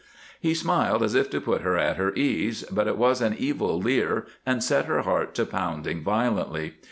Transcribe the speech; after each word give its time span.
He 0.39 0.55
smiled 0.55 1.03
as 1.03 1.13
if 1.13 1.29
to 1.29 1.39
put 1.39 1.61
her 1.61 1.77
at 1.77 1.97
her 1.97 2.11
ease, 2.15 2.63
but 2.71 2.87
it 2.87 2.97
was 2.97 3.21
an 3.21 3.35
evil 3.37 3.79
leer 3.79 4.25
and 4.47 4.63
set 4.63 4.85
her 4.85 5.03
heart 5.03 5.35
to 5.35 5.45
pounding 5.45 6.01
violently. 6.01 6.73